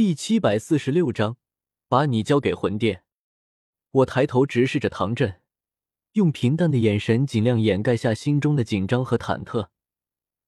[0.00, 1.36] 第七百四十六章，
[1.86, 3.04] 把你交给魂殿。
[3.90, 5.42] 我抬头直视着唐振，
[6.12, 9.68] 用平淡的眼神尽量掩盖下心中的紧张和忐忑。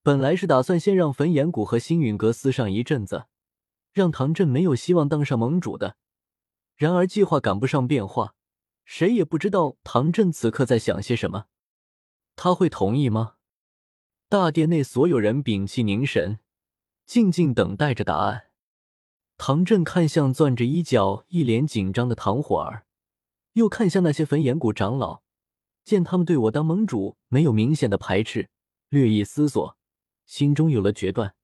[0.03, 3.27] 本来是打算先让焚炎谷和星陨阁厮上一阵子，
[3.93, 5.99] 让唐振没有希望当上盟主的。
[6.75, 8.35] 然而计划赶不上变化，
[8.87, 11.45] 谁也不知道唐振此刻在想些什么。
[12.37, 13.35] 他会同意吗？
[14.31, 16.39] 大殿内所有人屏气凝神，
[17.05, 18.52] 静静等待着答案。
[19.45, 22.87] 唐振看向攥着衣角、一脸紧张的唐火儿，
[23.55, 25.25] 又看向那些焚炎谷长老，
[25.83, 28.51] 见他们对我当盟主没有明显的排斥，
[28.89, 29.77] 略一思索，
[30.25, 31.35] 心中有了决断。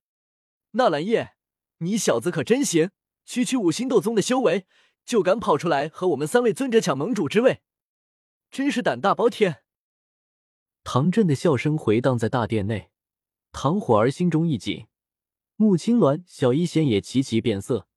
[0.70, 1.32] 纳兰叶，
[1.78, 2.92] 你小子可真行，
[3.24, 4.68] 区区五星斗宗的修为，
[5.04, 7.62] 就敢跑出来和我们三位尊者抢盟主之位，
[8.48, 9.64] 真是胆大包天！
[10.84, 12.92] 唐振的笑声回荡在大殿内，
[13.50, 14.86] 唐火儿心中一紧。
[15.56, 17.87] 穆青鸾、小医仙也齐齐变色，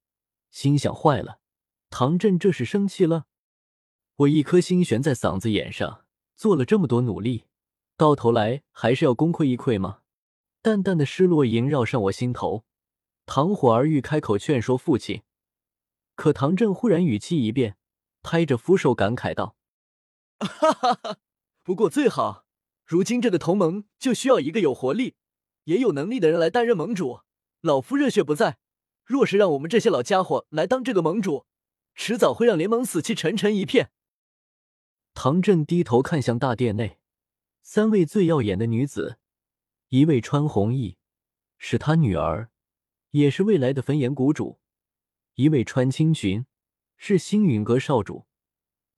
[0.51, 1.39] 心想：坏了，
[1.89, 3.25] 唐振这是生气了。
[4.17, 7.45] 我一颗心悬在嗓子眼上，做了这么多努力，
[7.97, 10.01] 到头来还是要功亏一篑吗？
[10.61, 12.65] 淡淡的失落萦绕上我心头。
[13.25, 15.23] 唐火儿欲开口劝说父亲，
[16.15, 17.77] 可唐振忽然语气一变，
[18.21, 19.55] 拍着扶手感慨道
[20.39, 21.17] ：“哈哈哈！
[21.63, 22.45] 不过最好，
[22.85, 25.15] 如今这个同盟就需要一个有活力、
[25.63, 27.21] 也有能力的人来担任盟主。”
[27.61, 28.57] 老夫热血不在，
[29.11, 31.45] 若是让我们这些老家伙来当这个盟主，
[31.95, 33.91] 迟早会让联盟死气沉沉一片。
[35.13, 36.97] 唐振低头看向大殿内，
[37.61, 39.17] 三位最耀眼的女子，
[39.89, 40.95] 一位穿红衣，
[41.57, 42.51] 是他女儿，
[43.09, 44.59] 也是未来的焚炎谷主；
[45.35, 46.45] 一位穿青裙，
[46.95, 48.27] 是星陨阁少主；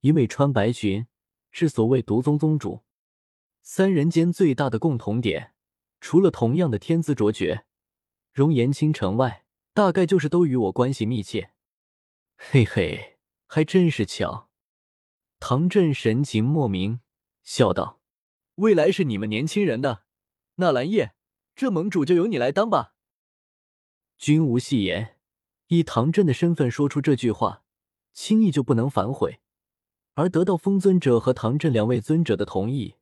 [0.01, 1.07] 一位穿白裙，
[1.49, 2.83] 是所谓毒宗宗主。
[3.63, 5.55] 三人间最大的共同点，
[5.99, 7.65] 除了同样的天资卓绝。
[8.31, 9.42] 容颜倾城外，
[9.73, 11.51] 大概就是都与我关系密切。
[12.37, 14.49] 嘿嘿，还真是巧。
[15.39, 16.99] 唐振神情莫名，
[17.41, 17.99] 笑道
[18.55, 20.03] ：“未来是你们年轻人的，
[20.55, 21.13] 纳兰叶，
[21.55, 22.93] 这盟主就由你来当吧。”
[24.17, 25.17] 君无戏言，
[25.67, 27.63] 以唐振的身份说出这句话，
[28.13, 29.39] 轻易就不能反悔。
[30.13, 32.95] 而得到风尊者和唐振两位尊者的同意，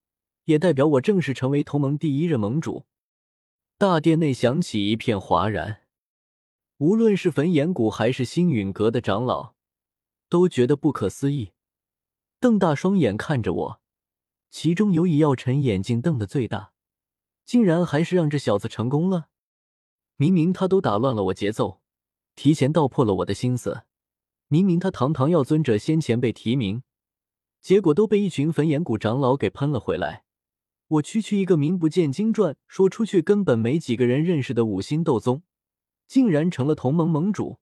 [0.46, 2.86] 也代表我正式成为同盟第一任盟主。
[3.78, 5.81] 大殿内响起一片哗然，
[6.82, 9.54] 无论是焚炎谷还是星陨阁的长老，
[10.28, 11.52] 都觉得不可思议，
[12.40, 13.82] 瞪大双眼看着我。
[14.50, 16.72] 其中有以耀晨眼睛瞪得最大，
[17.46, 19.28] 竟然还是让这小子成功了。
[20.16, 21.82] 明明他都打乱了我节奏，
[22.36, 23.84] 提前道破了我的心思。
[24.48, 26.82] 明明他堂堂耀尊者先前被提名，
[27.62, 30.24] 结果都被一群焚炎谷长老给喷了回来。
[30.88, 35.44] 我区区一个名不见经传，说出去根本没几个人认识的五星斗宗，
[36.12, 37.62] 竟然成了同盟盟主，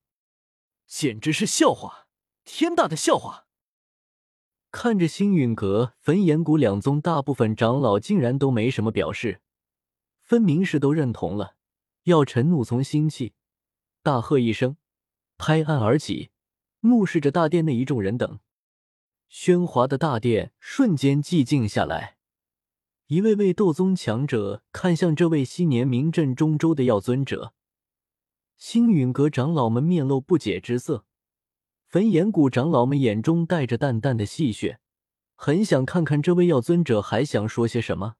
[0.87, 2.07] 简直是笑话，
[2.43, 3.45] 天大的笑话！
[4.71, 9.41] 看着星陨阁、焚炎谷两宗大部分长老竟然都没什么表示，
[10.23, 11.57] 分明是都认同了。
[12.05, 13.33] 药尘怒从心起，
[14.01, 14.77] 大喝一声，
[15.37, 16.31] 拍案而起，
[16.79, 18.39] 目视着大殿内一众人等，
[19.31, 22.17] 喧哗的大殿瞬间寂静下来。
[23.05, 27.53] 一位位斗宗强者看向这位昔年名震中州的药尊者，
[28.59, 31.05] 星陨阁长老们面露不解之色，
[31.87, 34.79] 焚炎谷长老们眼中带着淡淡的戏谑，
[35.37, 38.15] 很想看看这位药尊者还想说些什么。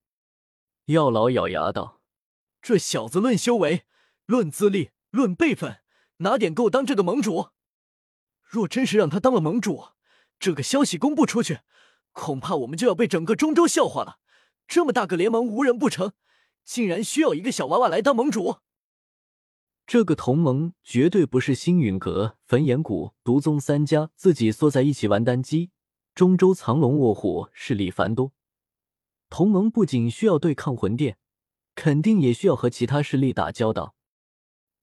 [0.86, 2.00] 药老咬牙道
[2.64, 3.84] ：“这小子论修为、
[4.26, 5.80] 论资历、论辈分，
[6.20, 7.50] 哪点够当这个盟主？
[8.42, 9.90] 若真是让他当了盟主，
[10.40, 11.60] 这个消息公布出去，
[12.14, 14.20] 恐怕我们就要被整个中州笑话了。”
[14.66, 16.14] 这么大个联盟无人不成，
[16.64, 18.60] 竟然需要一个小娃娃来当盟主。
[19.92, 25.72] 这个同盟绝对不是星陨阁、焚炎谷、毒宗三家自己缩在一起玩单机。
[26.14, 28.32] 中州藏龙卧虎，势力繁多。
[29.32, 31.18] 同盟不仅需要对抗魂殿，
[31.74, 33.96] 肯定也需要和其他势力打交道。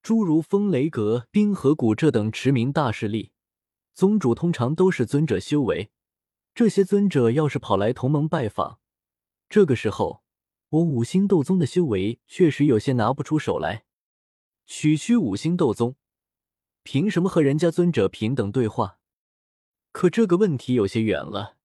[0.02, 3.30] 诸如风雷阁、冰河谷这等驰名大势力，
[3.94, 5.92] 宗主通常都是尊者修为。
[6.52, 8.80] 这些尊者要是跑来同盟拜访，
[9.48, 10.24] 这个时候，
[10.70, 13.84] 我五星斗宗的修为确实有些拿不出手来。
[14.66, 15.94] 区区五星斗宗，
[16.82, 18.98] 凭什么和人家尊者平等对话？
[19.92, 21.56] 可这个问题有些远了，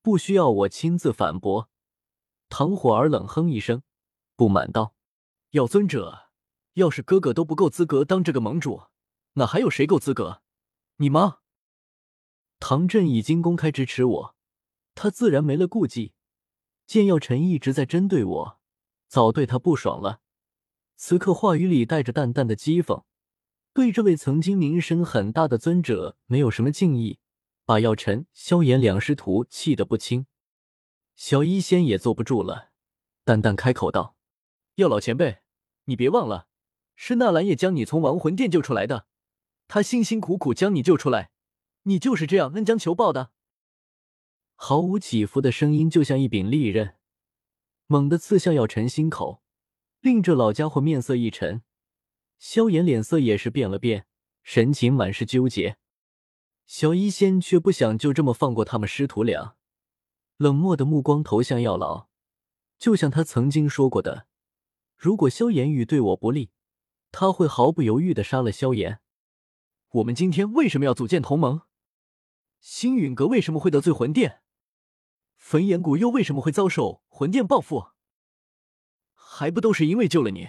[0.00, 1.68] 不需要我亲自反驳。
[2.48, 3.82] 唐火儿冷哼一声，
[4.34, 4.94] 不满道
[5.52, 6.30] ：“要尊者，
[6.72, 8.84] 要是哥哥都不够资格当这个盟主，
[9.34, 10.40] 那还有谁够资格？
[10.96, 11.40] 你吗？”
[12.58, 14.36] 唐振已经公开支持我，
[14.94, 16.14] 他自然没了顾忌。
[16.86, 18.60] 见药尘一直在针对我，
[19.06, 20.22] 早对他不爽了。
[21.00, 23.04] 此刻话语里带着淡淡的讥讽，
[23.72, 27.20] 对这位曾经名声很大的尊者没有什么敬意，
[27.64, 30.26] 把药尘、萧炎两师徒气得不轻。
[31.14, 32.70] 小医仙也坐不住了，
[33.24, 34.16] 淡淡开口道
[34.74, 35.38] ：“药老前辈，
[35.84, 36.48] 你别忘了，
[36.96, 39.06] 是纳兰叶将你从亡魂殿救出来的，
[39.68, 41.30] 他辛辛苦苦将你救出来，
[41.84, 43.30] 你就是这样恩将仇报的。”
[44.56, 46.96] 毫无起伏的声音就像一柄利刃，
[47.86, 49.44] 猛地刺向药尘心口，
[50.00, 51.62] 令这老家伙面色一沉。
[52.38, 54.06] 萧炎脸色也是变了变，
[54.42, 55.76] 神情满是纠结。
[56.66, 59.56] 小医仙却不想就这么放过他们师徒俩，
[60.36, 62.08] 冷漠的目光投向药老，
[62.78, 64.26] 就像他曾经说过的
[64.96, 66.50] ：“如果萧炎宇对我不利，
[67.10, 69.00] 他会毫不犹豫的杀了萧炎。”
[69.92, 71.62] 我们今天为什么要组建同盟？
[72.60, 74.42] 星陨阁为什么会得罪魂殿？
[75.36, 77.92] 焚炎谷又为什么会遭受魂殿报复？
[79.38, 80.48] 还不都是因为救了你？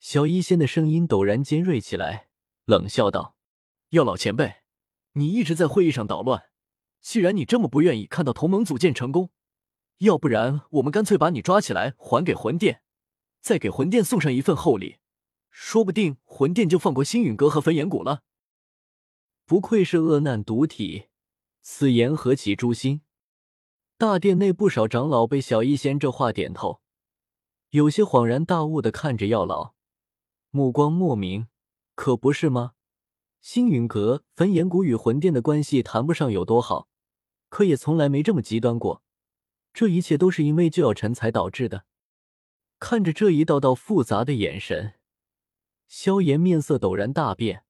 [0.00, 2.28] 小医仙的声音陡然尖锐起来，
[2.64, 3.36] 冷笑道
[3.92, 4.62] ：“药老前辈，
[5.12, 6.44] 你一直在会议上捣乱。
[7.02, 9.28] 既然你这么不愿意看到同盟组建成功，
[9.98, 12.80] 要不然我们干脆把你抓起来还给魂殿，
[13.42, 14.96] 再给魂殿送上一份厚礼，
[15.50, 18.22] 说不定魂殿就放过星陨阁和焚炎谷了。”
[19.44, 21.08] 不愧是恶难毒体，
[21.60, 23.02] 此言何其诛心！
[23.98, 26.80] 大殿内不少长老被小医仙这话点透，
[27.72, 29.72] 有些恍然大悟的看着药老。
[30.50, 31.48] 目光莫名，
[31.94, 32.72] 可不是吗？
[33.40, 36.90] 星陨阁、焚炎谷与魂殿的关系谈不上有多好，
[37.48, 39.02] 可也从来没这么极端过。
[39.72, 41.86] 这一切都是因为就药尘才导致的。
[42.78, 44.96] 看着这一道道复杂的眼神，
[45.88, 47.64] 萧炎面色陡然大变，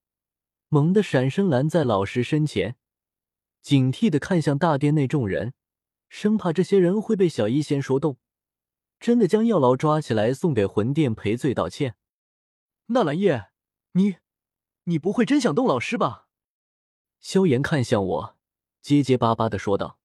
[0.68, 2.74] 猛地闪身拦在老师身前，
[3.60, 5.54] 警惕的看向大殿内众人，
[6.08, 8.16] 生怕这些人会被小医仙说动，
[9.02, 11.96] 真的将药老抓起来送给魂殿赔罪道歉。
[12.86, 13.50] 纳兰叶，
[13.94, 14.18] 你，
[14.84, 16.28] 你不会真想动老师吧？
[17.18, 18.36] 萧炎看向我，
[18.80, 19.98] 结结巴巴的说道。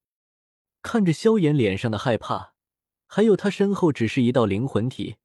[0.82, 2.56] 看着萧炎脸上的害怕，
[3.06, 5.18] 还有他身后只是一道灵魂体，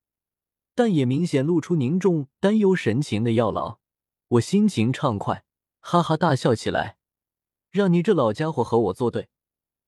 [0.74, 3.78] 但也明显露出凝重担忧神情的药老，
[4.28, 5.46] 我心情畅快，
[5.80, 6.98] 哈哈大笑起来。
[7.70, 9.30] 让你这老家伙和我作对，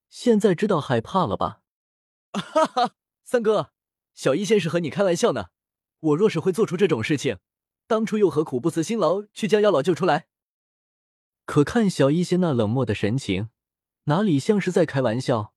[0.09, 1.61] 现在知道害怕了吧？
[2.33, 3.73] 哈哈，三哥，
[4.15, 5.49] 小医仙是和你开玩笑呢。
[5.99, 7.37] 我若是会做出这种事情。
[7.87, 10.25] 当初又何苦不辞辛劳去将妖老救出来？
[11.45, 13.49] 可看小医仙那冷漠的神情，
[14.05, 15.53] 哪里像是在开玩笑？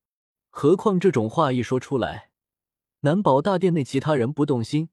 [0.50, 2.30] 何况这种话一说出来，
[3.00, 4.90] 难保大殿内其他人不动心。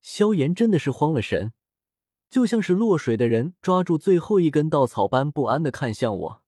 [0.00, 1.52] 萧炎真的是慌了神，
[2.30, 6.41] 就像是落水的人抓住最后一根稻草般不安的看向我。